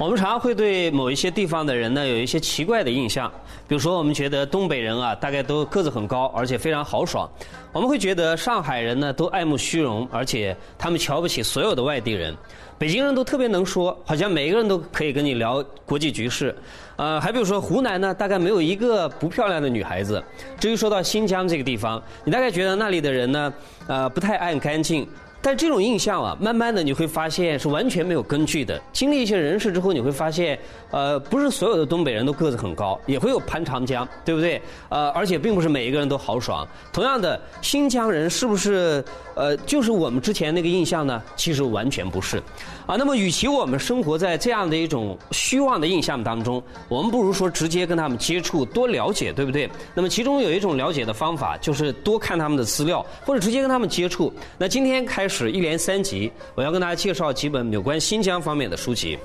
[0.00, 3.30] 我们常常会对某一些地方的人呢有一些奇怪的印象，
[3.68, 7.28] 比如说我们觉得东北人啊大概都个子很高，而且非常豪爽；
[7.72, 12.34] 我们会觉得上海人呢都爱慕虚荣，而且他们瞧不起所有的外地人；
[12.76, 16.52] 北京人都特别能说，好像每个人都可以跟你聊国际局势。
[16.96, 20.20] 呃，还比如说湖南呢，大概没有一个不漂亮的女孩子。
[20.58, 23.54] 至于说到新疆这个地方，你大概觉得那里的人呢，
[23.86, 25.08] 呃，不太爱干净。
[25.44, 28.80] 但这种印象啊，慢慢的你会发现是完全没有根据的。
[28.94, 30.58] 经历一些人事之后，你会发现，
[30.90, 34.62] 呃，不是所有的东北人都个子很高，也会有攀长江，对不对？
[34.88, 36.66] 呃，而且并不是每一个人都豪爽。
[36.94, 41.22] 同样的，新疆人是不是呃，就是我们之前那个印象呢？
[41.36, 42.42] 其实完全不是。
[42.86, 49.68] 啊，那么与其我们生活在这样的一种虚妄的印象当中，我们不如说直接跟他们接触，多了解，对不对？
[49.92, 54.32] 那么其中有一种了解的方法，就是多看他们的资料，或者直接跟他们接触。
[54.56, 59.18] 那今天开始是一连三集，我要跟大家介绍几本有关新疆方面的书籍。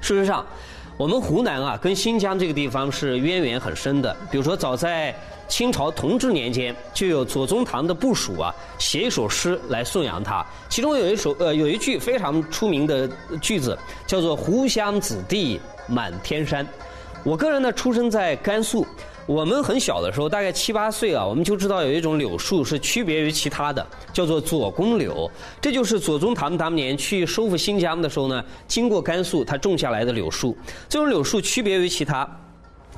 [0.00, 0.44] 事实上，
[0.96, 4.16] 我们湖南啊，跟新疆这个地方是渊源很深的。
[4.32, 5.14] 比如说，早在
[5.46, 10.44] 清朝同治年间，就有左宗棠的部属啊，写一首诗来颂扬他。
[10.68, 13.08] 其中有一首呃，有一句非常出名的
[13.40, 13.78] 句子，
[14.08, 16.66] 叫做“湖湘子弟满天山”。
[17.22, 18.84] 我个人呢，出生在甘肃。
[19.28, 25.30] 我们很小的时候，大概七八岁啊，我们就知道有一种柳树是区别于其他的，叫做左公柳。
[25.60, 30.56] 这就是左宗棠当年去收复新疆的时候呢，经过甘肃，他种下来的柳树。
[30.88, 32.26] 这种柳树区别于其他。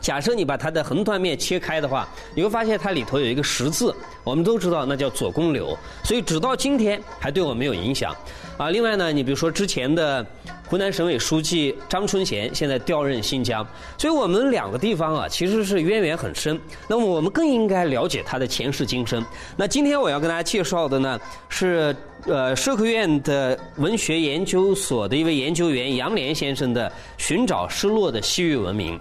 [0.00, 3.94] 假设你把它的横断面切开的话，你会发现它里头有一个十字。
[4.24, 8.12] 我们都知道那叫左公柳，所以直到今天还对我们有影响。
[8.56, 10.24] 啊，另外呢，你比如说之前的
[10.66, 13.66] 湖南省委书记张春贤现在调任新疆，
[13.98, 16.58] 所以我们两个地方啊其实是渊源很深。
[16.88, 19.22] 那么我们更应该了解他的前世今生。
[19.58, 28.98] 那今天我要跟大家介绍的呢是呃社科院的文学研究所的一位研究员杨涟先生的《寻找失落的西域文明》。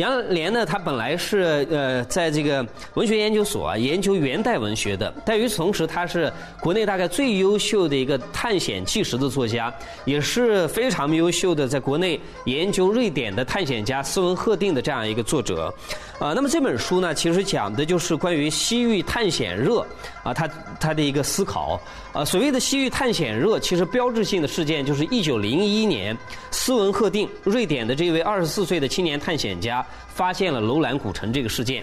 [0.00, 9.72] 杨涟呢，他本来是呃，在这个文学研究所啊研究元代文学的，但与此同时，他是国内大概最优秀的一个探险纪实的作家，
[10.06, 15.72] 也是非常优秀的在国内研究瑞典的探险家斯文赫定的这样一个作者。
[16.18, 19.80] 啊，那么这本书呢，其实讲的就是关于西域探险热
[20.22, 21.78] 啊，他他的一个思考。
[22.12, 26.16] 啊，所谓的西域探险热，其实标志性的事件就是一九零一年，
[26.50, 31.82] 斯文赫定，瑞典的这位二十四岁的青年探险家，发现了楼兰古城这个事件。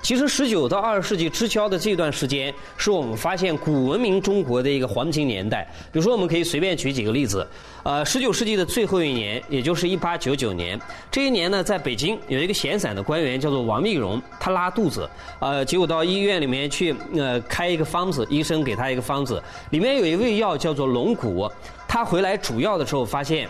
[0.00, 5.68] 其实，十九到二十世纪之交的这段时间，是我们发现古文明中国的一个黄金年代。
[5.90, 7.46] 比如说，我们可以随便举几个例子。
[7.82, 15.06] 呃，十九世纪的最后一年，也就是一八九九年，这一年呢，在北京有一个闲散的官员叫做王密荣，他拉肚子，
[15.40, 21.50] 呃，结果到医院里面去，呃，开一个方子，医生给他一个方子，里面有一味药叫做龙骨，
[21.88, 23.48] 他回来煮药的时候发现，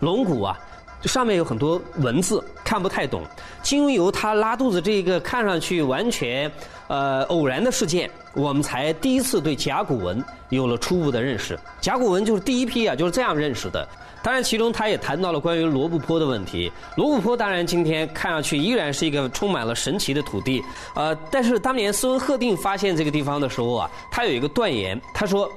[0.00, 0.58] 龙骨啊。
[1.00, 3.22] 就上面有很多文字看不太懂，
[3.62, 6.50] 经由他拉肚子这一个看上去完全
[6.88, 11.58] 呃偶然的事件，我们才第一次对甲骨文有了初步的认识。
[11.80, 13.88] 甲骨文就是第一批啊，就是这样认识的。
[14.22, 16.70] 当然，其中他也谈到了关于罗布泊的问题。
[16.96, 20.62] 罗布泊当然今天看上去依然是一个充满了神奇的土地，
[20.94, 25.50] 呃，但是当年斯文赫定发现这个地方的时候啊，他有一个断言，他说。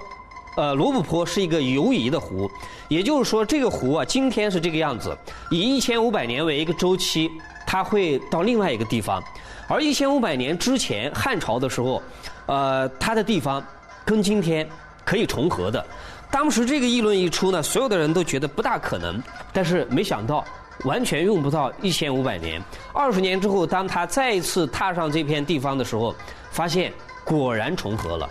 [0.56, 2.50] 呃，罗布泊是一个游移的湖，
[2.88, 5.18] 也就是说，这个湖啊，今天是这个样子，
[5.50, 7.32] 以一千五百年为一个周期，
[7.66, 9.24] 它会到另外一个地方，
[9.68, 12.02] 而一千五百年之前汉朝的时候，
[12.46, 13.64] 呃，它的地方
[14.06, 14.68] 跟今天
[15.04, 15.84] 可以重合的。
[16.30, 19.22] 当时这个议论一出呢，所有的人都觉得不大可能，
[19.52, 20.46] 但是没想到
[20.84, 22.62] 完全用不到一千五百年，
[22.94, 26.14] 二十年之后，当他再一次踏上这片地方的时候，
[26.52, 26.94] 发现
[27.24, 28.30] 果然重合了。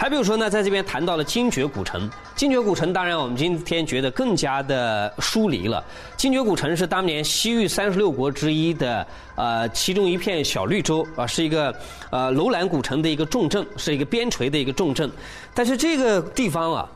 [0.00, 2.08] 还比如说呢，在这边谈到了精绝古城。
[2.36, 5.84] 精绝古城，当然我们今天觉得更加的疏离了。
[6.16, 11.74] 精绝古城是当年西域三十六国之一的呃其中一片小绿洲啊，是一个
[12.10, 15.10] 呃楼兰古城的一个重镇，是一个边陲的一个重镇。
[15.52, 16.88] 但是这个地方啊。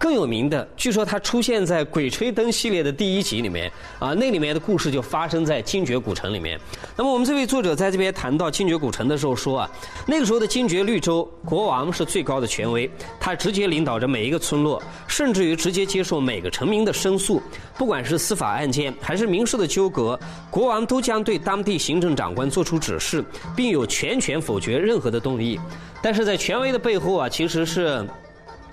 [0.00, 6.58] 更有名的，据说它出现在《鬼吹灯》系列的第一集里面啊，那里面的故事就发生在精绝古城里面。
[6.96, 9.70] 那么我们这位作者在这边谈到精绝古城的时候说啊，
[10.06, 17.42] 那个时候的精绝绿洲国王是最高的权威，他直接领导着每一个村落，甚至于直接接受每个臣民的申诉，
[17.76, 20.18] 不管是司法案件还是民事的纠葛，
[20.50, 23.22] 国王都将对当地行政长官做出指示，
[23.54, 25.60] 并有全权否决任何的动议。
[26.02, 28.02] 但是在权威的背后啊，其实是。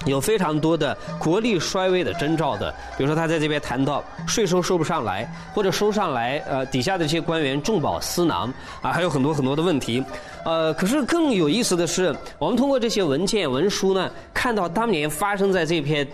[0.06, 10.04] 有非常多的国力衰微的征兆的，比如说他在这边谈到税收收不上来，或者收上来，呃，底下的这些官员重宝私囊，啊，还有很多很多的问题，
[10.46, 16.08] 呃，可是更有意思的是，我们通过这些文件文书呢，看到当年发生在这片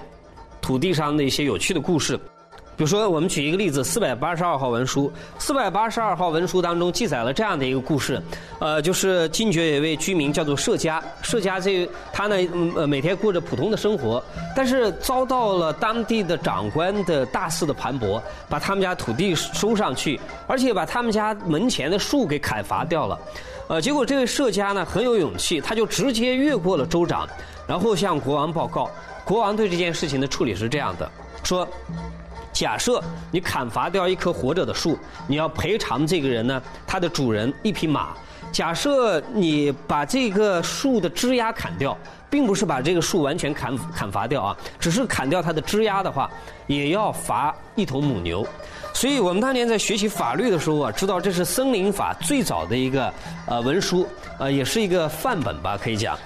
[0.61, 2.19] 土地上的一些有趣的故事。
[2.75, 5.11] 比如说，我们举一个例子，四百八十二号文书。
[5.37, 8.19] 四百八十二号文书当中记载了这样的一个故事，
[8.59, 12.35] 呃，就是金爵有一位居民叫做社家，社家这他呢，
[12.75, 14.23] 呃，每天过着普通的生活，
[14.55, 23.19] 但是遭到了当地的长官的大肆的盘剥，把他们家土地收上去，而且把他们家门前的树给砍伐掉了。
[23.67, 27.27] 呃，结果这位社家呢很有勇气，他就直接越过了州长，
[27.67, 28.89] 然后向国王报告。
[29.23, 31.07] 国王对这件事情的处理是这样的，
[31.43, 31.67] 说。
[32.63, 38.13] 假设你砍伐掉一棵活着的树，你要赔偿这个人呢，他的主人一匹马。
[38.53, 41.97] 假设你把这个树的枝丫砍掉，
[42.29, 46.31] 并不是把这个树完全砍砍伐掉啊，只是砍掉它的枝丫的话，
[46.65, 48.47] 也要罚一头母牛。
[48.93, 53.13] 所以我们当年在学习法律的时候啊，知道这是森林法最早的一个
[53.45, 54.07] 呃文书，
[54.39, 56.17] 呃，也是一个范本吧，可以讲。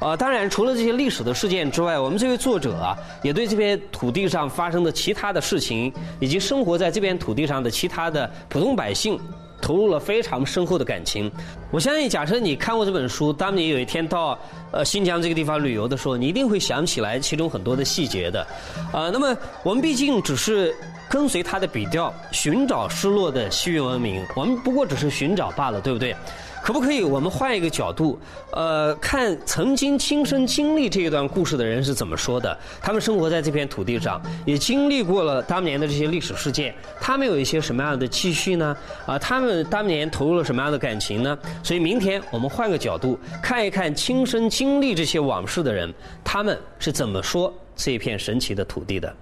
[0.00, 9.18] 呃，当然，除了这些历史的事件之外，我们这位作者啊，也对这片土地上发生的其他的事情，以及生活在这片土地上的其他的普通百姓，
[9.62, 11.30] 投入了非常深厚的感情。
[11.70, 14.38] 我相信，假设你看过这本书，当你有一天到
[14.72, 18.46] 呃新疆这个地方旅游的时候，你一定会想起来其中很多的细节的。
[18.92, 20.74] 啊，那么我们毕竟只是
[21.14, 26.12] 跟随他的笔调，寻找失落的西域文明，我们不过只是寻找罢了，对不对？
[26.60, 27.04] 可不可以？
[27.04, 28.18] 我们换一个角度，
[28.50, 32.58] 呃，看曾经亲身经历这一段故事的人是怎么说的？
[32.82, 38.76] 他们生活在这片土地上，也经历过了当年的这些历史事件，他们有一些什么样的期许呢？
[39.06, 41.38] 啊，他们当年投入了什么样的感情呢？
[41.62, 45.94] 所以明天我们换个角度，看一看亲身经历这些往事的人，
[46.24, 49.14] 他们是怎么说这片神奇的土地的。